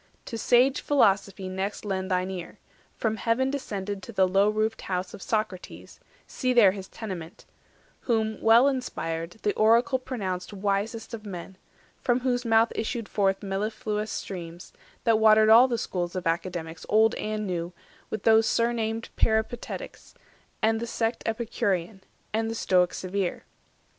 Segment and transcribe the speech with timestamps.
[0.25, 2.57] To sage Philosophy next lend thine ear,
[2.97, 7.45] From heaven descended to the low roofed house Of Socrates—see there his tenement—
[8.09, 11.55] Whom, well inspired, the Oracle pronounced Wisest of men;
[12.01, 17.13] from whose mouth issued forth Mellifluous streams, that watered all the schools Of Academics old
[17.13, 17.71] and new,
[18.09, 20.15] with those Surnamed Peripatetics,
[20.63, 22.01] and the sect Epicurean,
[22.33, 23.43] and the Stoic severe.